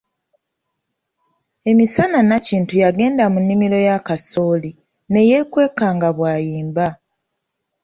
Emisana 1.71 2.17
Nakintu 2.29 2.73
yagenda 2.83 3.23
mu 3.33 3.39
nnimiro 3.43 3.77
ya 3.87 3.97
kasooli 4.07 4.71
ne 5.11 5.21
yeekweka 5.29 5.87
nga 5.95 6.09
bw'ayimba. 6.17 6.87